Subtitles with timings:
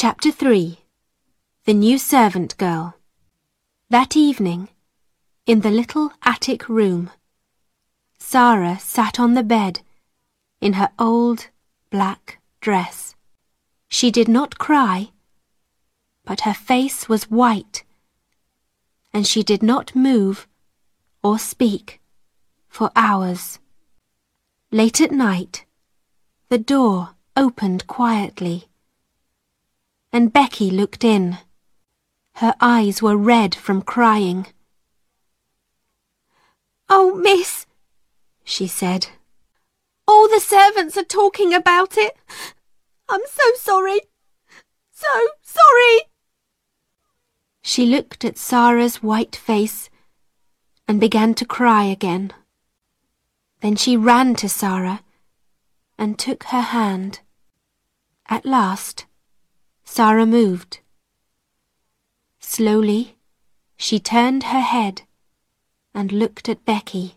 [0.00, 0.78] Chapter 3
[1.64, 2.94] The New Servant Girl
[3.90, 4.68] That evening,
[5.44, 7.10] in the little attic room,
[8.16, 9.80] Sara sat on the bed
[10.60, 11.48] in her old
[11.90, 13.16] black dress.
[13.88, 15.10] She did not cry,
[16.24, 17.82] but her face was white,
[19.12, 20.46] and she did not move
[21.24, 22.00] or speak
[22.68, 23.58] for hours.
[24.70, 25.64] Late at night,
[26.50, 28.68] the door opened quietly,
[30.12, 31.38] and Becky looked in.
[32.34, 34.46] Her eyes were red from crying.
[36.88, 37.66] Oh, miss,
[38.44, 39.08] she said.
[40.06, 42.16] All the servants are talking about it.
[43.08, 44.00] I'm so sorry.
[44.90, 45.08] So
[45.42, 46.00] sorry.
[47.62, 49.90] She looked at Sara's white face
[50.86, 52.32] and began to cry again.
[53.60, 55.02] Then she ran to Sara
[55.98, 57.20] and took her hand.
[58.30, 59.04] At last,
[59.90, 60.78] Sara moved.
[62.38, 63.16] Slowly,
[63.76, 65.02] she turned her head
[65.92, 67.16] and looked at Becky.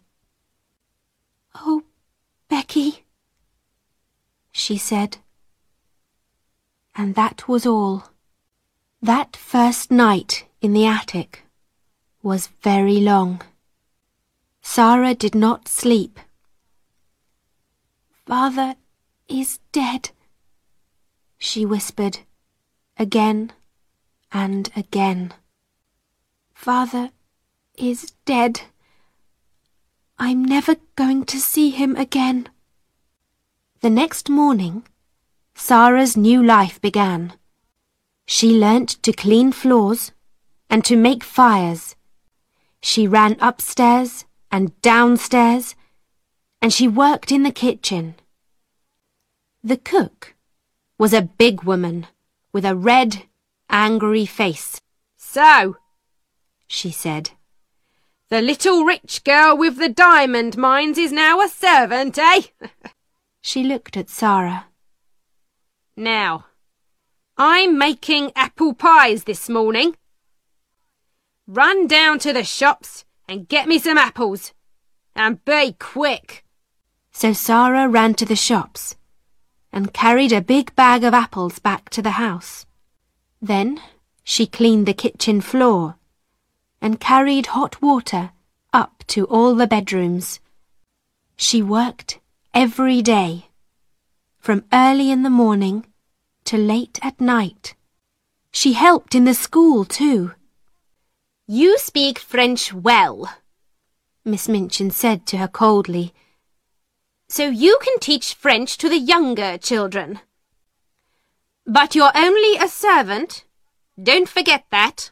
[1.54, 1.84] Oh,
[2.50, 3.04] Becky,
[4.52, 5.18] she said.
[6.96, 8.06] And that was all.
[9.02, 11.44] That first night in the attic
[12.24, 13.42] was very long.
[14.64, 16.20] Sara did not sleep.
[18.26, 18.76] Father
[19.28, 20.12] is dead,
[21.38, 22.20] she whispered
[23.02, 23.52] again
[24.32, 25.34] and again.
[26.54, 27.10] Father
[27.76, 28.62] is dead.
[30.20, 32.48] I'm never going to see him again.
[33.82, 34.84] The next morning,
[35.56, 37.34] Sara's new life began.
[38.28, 40.12] She learnt to clean floors
[40.70, 41.96] and to make fires.
[42.84, 45.74] She ran upstairs and downstairs,
[46.62, 48.14] and she worked in the kitchen.
[49.64, 50.36] The cook
[51.00, 52.06] was a big woman
[52.54, 53.24] with a red,
[53.70, 54.82] angry face.
[55.18, 55.78] So,
[56.68, 57.32] she said,
[58.30, 62.44] the little rich girl with the diamond mines is now a servant, eh?
[63.42, 64.68] she looked at Sara.
[65.98, 66.46] Now,
[67.38, 69.96] I'm making apple pies this morning.
[71.46, 74.54] Run down to the shops and get me some apples.
[75.16, 76.46] And be quick.
[77.12, 78.96] So Sara ran to the shops
[79.74, 82.66] and carried a big bag of apples back to the house.
[83.42, 83.82] Then
[84.24, 85.96] she cleaned the kitchen floor
[86.82, 88.32] and carried hot water
[88.74, 90.40] up to all the bedrooms.
[91.36, 92.20] She worked
[92.54, 93.48] every day,
[94.40, 95.86] from early in the morning
[96.46, 97.76] to late at night.
[98.52, 100.34] She helped in the school too.
[101.48, 103.34] You speak French well,
[104.24, 106.14] Miss Minchin said to her coldly.
[107.32, 110.20] So you can teach French to the younger children.
[111.66, 113.46] But you're only a servant.
[113.98, 115.12] Don't forget that.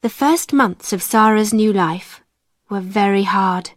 [0.00, 2.22] The first months of Sara's new life
[2.70, 3.72] were very hard.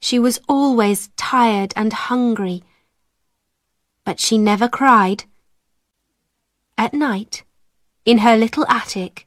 [0.00, 2.62] She was always tired and hungry,
[4.04, 5.24] but she never cried.
[6.76, 7.42] At night,
[8.04, 9.26] in her little attic,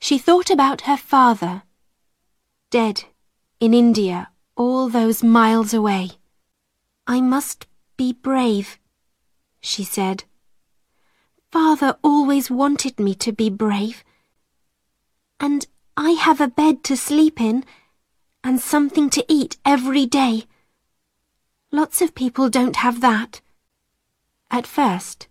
[0.00, 1.62] she thought about her father,
[2.70, 3.04] dead
[3.60, 6.18] in India all those miles away.
[7.06, 8.78] I must be brave,
[9.60, 10.24] she said.
[11.52, 14.04] Father always wanted me to be brave.
[15.38, 15.66] And
[15.96, 17.64] I have a bed to sleep in
[18.42, 20.44] and something to eat every day.
[21.70, 23.40] Lots of people don't have that.
[24.50, 25.28] At first,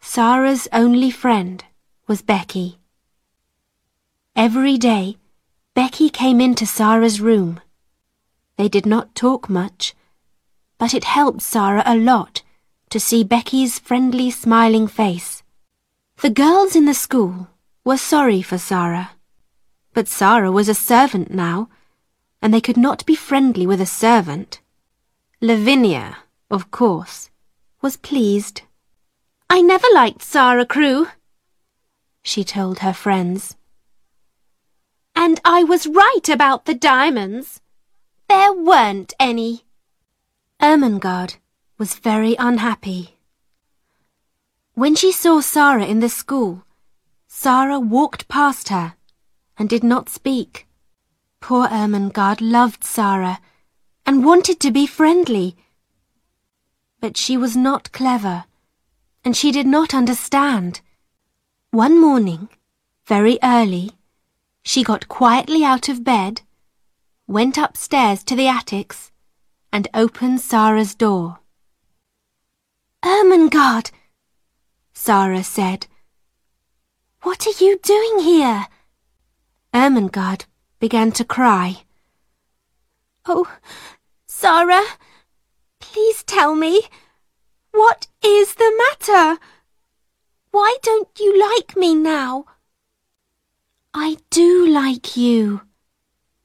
[0.00, 1.64] Sara's only friend
[2.06, 2.78] was Becky.
[4.36, 5.16] Every day,
[5.74, 7.60] Becky came into Sara's room.
[8.56, 9.94] They did not talk much,
[10.80, 12.42] but it helped Sara a lot
[12.88, 15.42] to see Becky's friendly, smiling face.
[16.22, 17.48] The girls in the school
[17.84, 19.10] were sorry for Sara,
[19.92, 21.68] but Sara was a servant now,
[22.40, 24.62] and they could not be friendly with a servant.
[25.42, 26.16] Lavinia,
[26.50, 27.28] of course,
[27.82, 28.62] was pleased.
[29.50, 31.08] I never liked Sara Crewe,
[32.22, 33.54] she told her friends.
[35.14, 37.60] And I was right about the diamonds.
[38.30, 39.64] There weren't any.
[40.62, 41.36] Ermengarde
[41.78, 43.16] was very unhappy.
[44.74, 46.64] When she saw Sara in the school,
[47.26, 48.94] Sara walked past her
[49.58, 50.66] and did not speak.
[51.40, 53.40] Poor Ermengarde loved Sara
[54.04, 55.56] and wanted to be friendly.
[57.00, 58.44] But she was not clever,
[59.24, 60.82] and she did not understand.
[61.70, 62.50] One morning,
[63.06, 63.92] very early,
[64.62, 66.42] she got quietly out of bed,
[67.26, 69.09] went upstairs to the attics,
[69.72, 71.38] and opened Sara's door.
[73.04, 73.90] Ermengarde,
[74.92, 75.86] Sara said,
[77.22, 78.66] What are you doing here?
[79.72, 80.46] Ermengarde
[80.78, 81.82] began to cry.
[83.26, 83.50] Oh,
[84.26, 84.82] Sara,
[85.78, 86.82] please tell me,
[87.72, 89.38] what is the matter?
[90.50, 92.46] Why don't you like me now?
[93.94, 95.62] I do like you,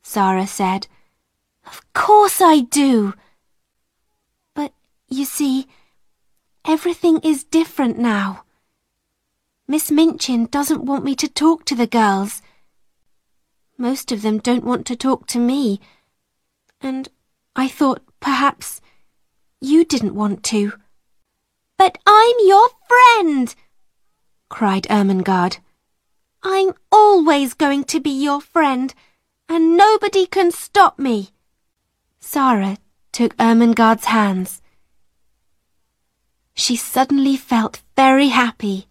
[0.03, 0.87] Sara said.
[1.65, 3.13] Of course I do.
[4.53, 4.73] But,
[5.09, 5.67] you see,
[6.65, 8.43] everything is different now.
[9.67, 12.41] Miss Minchin doesn't want me to talk to the girls.
[13.77, 15.79] Most of them don't want to talk to me.
[16.81, 17.09] And
[17.55, 18.79] I thought perhaps
[19.59, 20.73] you didn't want to.
[21.77, 23.53] But I'm your friend,
[24.49, 25.57] cried Ermengarde.
[26.43, 28.93] I'm always going to be your friend,
[29.49, 31.31] and nobody can stop me.
[32.27, 32.77] Sara
[33.11, 34.59] took Ermengarde's hands.
[36.55, 38.87] She suddenly felt very happy.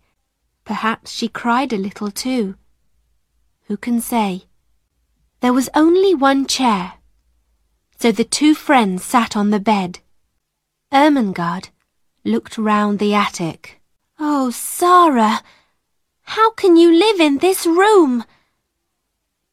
[0.64, 2.54] Perhaps she cried a little too.
[3.64, 4.44] Who can say?
[5.40, 6.94] There was only one chair,
[7.98, 9.98] so the two friends sat on the bed.
[10.92, 11.70] Ermengarde
[12.24, 13.82] looked round the attic.
[14.18, 15.42] Oh, Sara,
[16.22, 18.24] how can you live in this room?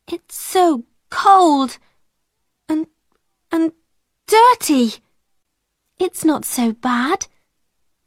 [0.08, 1.78] It's so cold
[3.52, 3.72] and
[4.28, 4.96] dirty.
[6.00, 7.28] It's not so bad,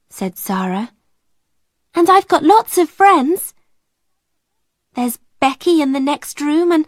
[0.08, 0.91] said Sara.
[1.94, 3.55] And I've got lots of friends.
[4.94, 6.87] There's Becky in the next room and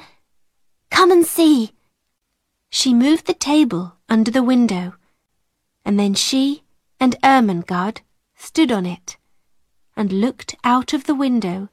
[0.91, 1.73] come and see.
[2.70, 4.94] She moved the table under the window,
[5.85, 6.62] and then she
[6.99, 8.00] and Ermengarde
[8.35, 9.17] stood on it
[9.97, 11.69] and looked out of the window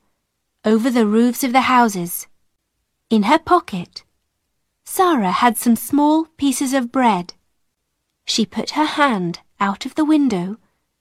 [0.66, 2.28] over the roofs of the houses.
[3.10, 4.04] In her pocket,
[4.96, 7.34] Sara had some small pieces of bread.
[8.26, 10.58] She put her hand out of the window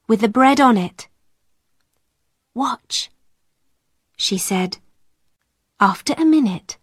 [0.08, 1.08] with the bread on it.
[2.54, 3.10] Watch,
[4.16, 4.78] she said.
[5.78, 6.78] After a minute,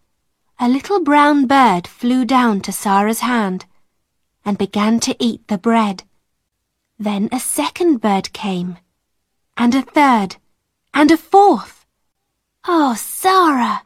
[0.59, 3.65] a little brown bird flew down to Sara's hand
[4.45, 6.03] and began to eat the bread.
[6.99, 8.77] Then a second bird came,
[9.57, 10.35] and a third,
[10.93, 11.87] and a fourth.
[12.67, 13.81] Oh, Sara,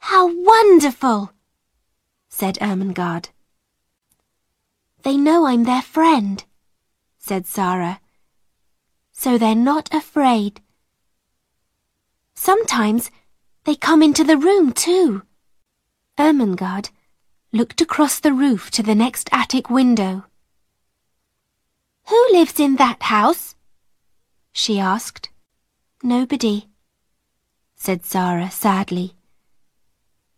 [0.00, 1.32] how wonderful,
[2.32, 3.28] said Ermengarde.
[5.02, 6.42] They know I'm their friend,
[7.18, 8.00] said Sara,
[9.12, 10.62] so they're not afraid.
[12.34, 13.10] Sometimes
[13.64, 15.22] they come into the room too.
[16.18, 16.88] Ermengarde
[17.52, 20.24] looked across the roof to the next attic window.
[22.08, 23.54] Who lives in that house?
[24.52, 25.28] she asked.
[26.02, 26.68] Nobody,
[27.76, 29.16] said Sara sadly.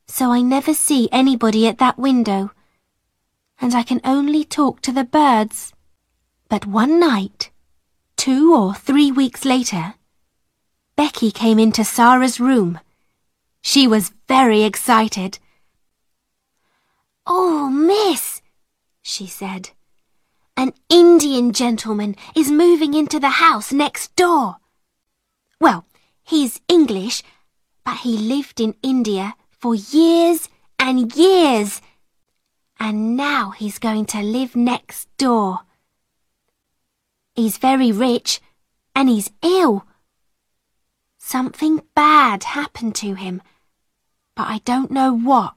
[0.06, 2.52] So I never see anybody at that window,
[3.60, 5.72] and I can only talk to the birds.
[6.48, 7.50] But one night,
[8.16, 9.94] two or three weeks later,
[10.96, 12.78] Becky came into Sara's room.
[13.62, 15.38] She was very excited.
[17.26, 18.42] Oh, miss,
[19.02, 19.70] she said.
[20.56, 24.56] An Indian gentleman is moving into the house next door.
[25.60, 25.86] Well,
[26.22, 27.22] he's English,
[27.84, 29.34] but he lived in India
[29.64, 31.80] for years and years.
[32.78, 35.60] And now he's going to live next door.
[37.34, 38.42] He's very rich
[38.94, 39.86] and he's ill.
[41.16, 43.40] Something bad happened to him,
[44.36, 45.54] but I don't know what.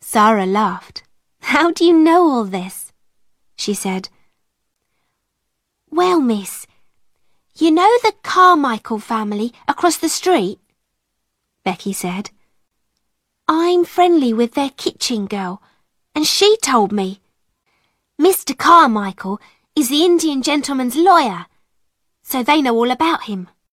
[0.00, 1.04] Sara laughed.
[1.54, 2.92] How do you know all this?
[3.54, 4.08] she said.
[5.88, 6.66] Well, miss,
[7.56, 10.58] you know the Carmichael family across the street?
[11.64, 12.30] Becky said.
[13.48, 15.62] I'm friendly with their kitchen girl,
[16.14, 17.20] and she told me.
[18.20, 18.56] Mr.
[18.56, 19.40] Carmichael
[19.74, 21.46] is the Indian gentleman's lawyer,
[22.22, 23.48] so they know all about him.